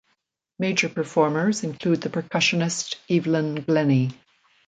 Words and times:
Major 0.57 0.89
performers 0.89 1.63
include 1.63 2.01
the 2.01 2.09
percussionist 2.09 2.95
Evelyn 3.07 3.61
Glennie. 3.61 4.17